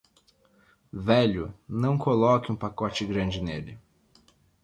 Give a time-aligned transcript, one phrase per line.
[0.91, 3.77] Velho, não coloque um pacote grande nele.